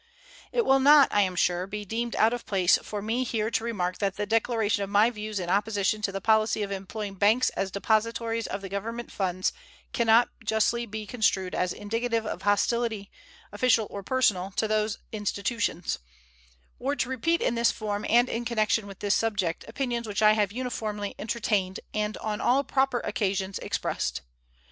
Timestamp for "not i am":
0.79-1.35